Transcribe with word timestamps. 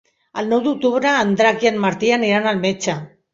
El 0.43 0.47
nou 0.53 0.61
d'octubre 0.67 1.11
en 1.25 1.35
Drac 1.41 1.67
i 1.67 1.69
en 1.73 1.77
Martí 1.85 2.11
aniran 2.17 2.49
al 2.55 2.65
metge. 2.65 2.99